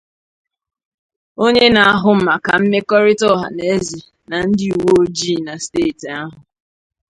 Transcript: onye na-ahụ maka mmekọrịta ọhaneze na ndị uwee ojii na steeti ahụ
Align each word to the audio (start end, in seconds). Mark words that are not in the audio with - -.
onye 1.43 1.65
na-ahụ 1.75 2.11
maka 2.27 2.51
mmekọrịta 2.61 3.25
ọhaneze 3.35 3.97
na 4.29 4.37
ndị 4.47 4.65
uwee 4.79 4.95
ojii 5.03 5.39
na 5.45 5.53
steeti 5.63 6.07
ahụ 6.21 6.37